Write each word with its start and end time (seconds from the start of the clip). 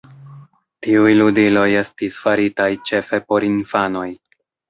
Tiuj 0.85 1.11
ludiloj 1.17 1.65
estis 1.83 2.17
faritaj 2.23 2.69
ĉefe 2.91 3.23
por 3.31 3.47
infanoj. 3.51 4.09